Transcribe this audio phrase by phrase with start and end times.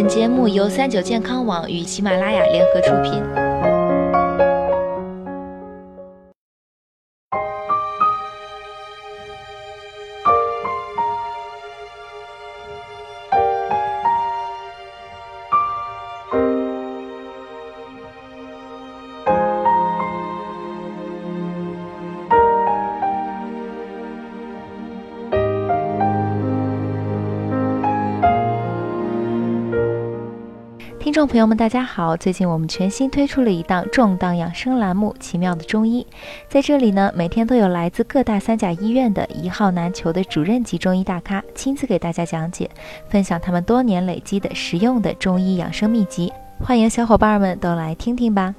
[0.00, 3.49] 本节目由三九健康网与喜马拉雅联合出品。
[31.02, 32.14] 听众朋友们，大家好！
[32.14, 36.06] 最近我们全新推出了一档重磅养生栏目《奇妙的中医》。
[36.46, 42.68] 在这里呢，每天都有来自各大三甲医院的一号难求的主任级中医大咖，亲自给大家讲解，
[43.08, 46.30] 分享他们多年累积的实用的中医养生秘籍。
[46.62, 48.54] 欢迎小伙伴们都来听听吧。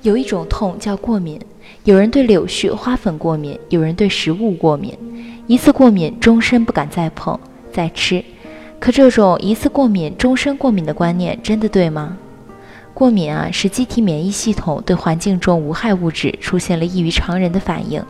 [0.00, 1.38] 有一种痛叫过敏，
[1.84, 4.96] 有人对柳絮、花粉过敏，有人对食物过敏，
[5.46, 7.38] 一次过敏，终身不敢再碰、
[7.70, 8.24] 再吃。
[8.80, 12.16] 可这种一次过敏终身过敏的观念真的对吗？
[12.94, 18.02] 过敏啊，是机体免疫系统对环境中无害物质出现了异于常人的反应，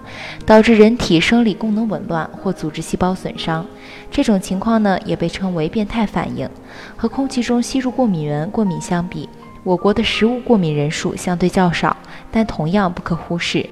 [0.46, 3.66] 导致人体生理功能紊乱或组织细胞损伤。
[4.10, 6.48] 这种情况呢，也被称为变态反应。
[6.96, 9.28] 和空气中吸入过敏源过敏相比，
[9.64, 11.96] 我国的食物过敏人数相对较少，
[12.30, 13.68] 但同样不可忽视。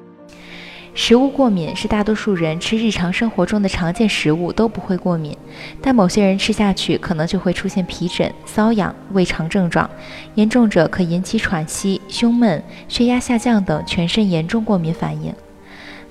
[1.01, 5.35] 食物过敏是大多数人吃日常生活中的常见食物都不会过敏，
[5.81, 9.89] 但某些人吃下去可能就会出现皮疹、瘙痒、胃肠症状，
[10.35, 15.33] 严重者可引起喘息、胸闷、血压下降等全身严重过敏反应。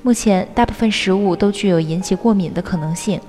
[0.00, 3.20] 目前，大部分食物都具有引起过敏的可能性，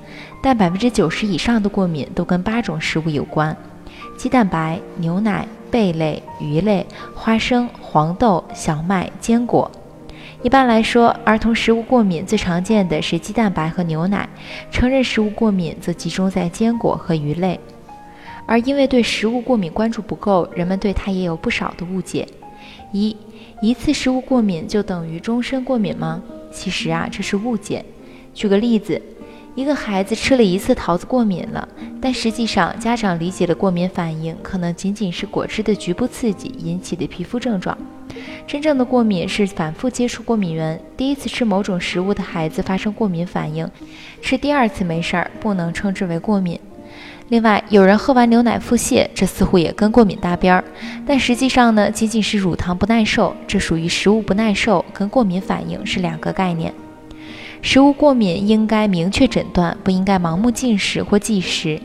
[0.42, 3.54] 但百分之九十以上的过敏都跟八种食物有关：
[4.18, 9.70] 鸡蛋白、牛奶、贝类、鱼类、花生、黄豆、小麦、坚果。
[10.42, 14.28] 一般来说，儿童食物过敏最常见的是鸡蛋白和牛奶，
[14.72, 17.60] 成人食物过敏则集中在坚果和鱼类。
[18.46, 22.28] 而因为对食物过敏关注不够，人们对它也有不少的误解。
[22.92, 23.16] 一，
[23.62, 26.22] 一次食物过敏就等于终身过敏吗？
[26.52, 27.84] 其实啊，这是误解。
[28.34, 29.02] 举个例子。
[29.56, 31.68] 一个孩子吃了一次桃子过敏了，
[32.00, 37.78] 但实际上家长理解的过敏反应可能仅仅是果汁的局部刺激引起的皮肤症状。
[38.48, 43.70] 真正的过敏是反复接触过敏源，第一次吃某种食物的孩子发生过敏反应，
[44.22, 46.60] 吃第二次没事儿，不能称之为过敏。
[47.28, 50.64] 另外，有人喝完牛奶腹泻，这似乎也跟过敏搭边儿，
[51.06, 56.74] 但实际上呢，仅仅是乳糖不耐受，这属于食物不耐受，跟过敏反应是两个概念。
[57.62, 61.82] 食物过敏应该明确诊断，不应该盲目进食或忌食。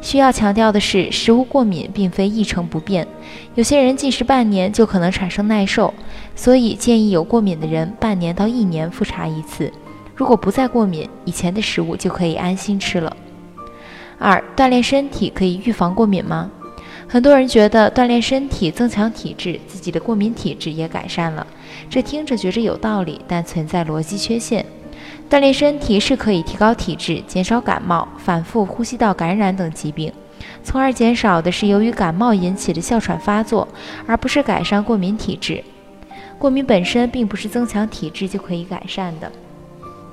[0.00, 3.06] 需要强调的是，食物过敏并非一成不变，
[3.54, 5.94] 有些人禁食半年就可能产生耐受，
[6.34, 9.72] 所以建议有过敏的人半年到一年复查一次。
[10.16, 13.16] 如果不再过敏，以前的食物就可以安心吃了。
[14.18, 16.50] 二、锻炼身体可以预防过敏吗？
[17.06, 21.46] 很多人觉得锻炼身体增强体质，自己的过敏体质也改善了，
[21.88, 24.66] 这听着觉着有道理，但存在逻辑缺陷。
[25.32, 30.12] 锻炼身体是可以提高体质，减少感冒、反复呼吸道感染等疾病，
[30.62, 33.66] 从而减少的是由于感冒引起的哮喘发作，
[34.06, 35.64] 而不是改善过敏体质。
[36.38, 39.32] 过敏本身并不是增强体质就可以改善的。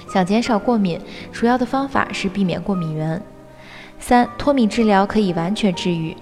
[0.10, 0.98] 想减少过敏，
[1.34, 3.22] 主要的方法是避免过敏源。
[4.00, 6.16] 三、脱敏治疗可以完全治愈。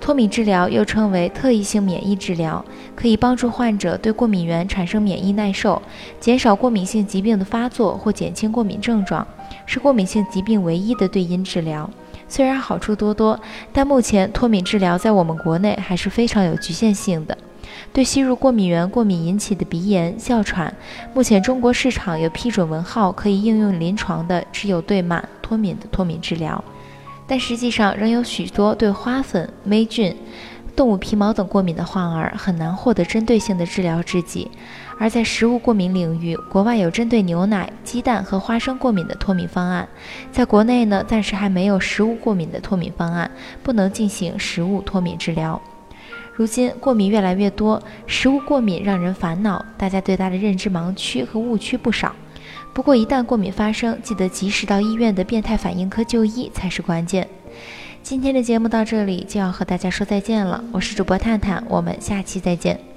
[0.00, 2.62] 脱敏治疗又称为特异性免疫治疗，
[2.94, 5.80] 可以帮助患者对过敏源产生免疫耐受，
[6.20, 9.26] 减少过敏性疾病的发作或减轻过敏症状，
[9.64, 11.88] 是过敏性疾病唯一的对因治疗。
[12.28, 13.38] 虽然好处多多，
[13.72, 17.36] 但目前脱敏治疗在我们国内还是非常有局限性的。
[17.92, 20.72] 对吸入过敏源过敏引起的鼻炎、哮喘，
[21.14, 26.62] 目前中国市场有批准文号可以应用临床的，只有对螨脱敏的脱敏治疗。
[27.26, 30.14] 但实际上，仍有许多对花粉、霉菌、
[30.76, 34.50] 动物皮毛等过敏的患儿很难获得针对性的治疗制剂。
[34.98, 39.88] 而在食物过敏领域，国外有针对牛奶、鸡蛋和花生过敏的脱敏方案，
[40.30, 43.30] 在国内呢，暂时还没有食物过敏的脱敏方案，
[43.62, 45.60] 不能进行食物脱敏治疗。
[46.34, 52.14] 如今过敏越来越多，食物过敏让人烦恼，大家对它的认知盲区和误区不少。
[52.74, 57.26] 不过，一旦过敏发生，记得及时到医院的变态反应科就医才是关键。
[58.02, 62.93] 今天的节目到这里就要和大家说再见了，我是主播探探，我们下期再见。